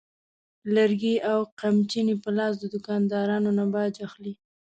[0.75, 4.33] لرګي او قمچینې په لاس د دوکاندارانو نه باج اخلي.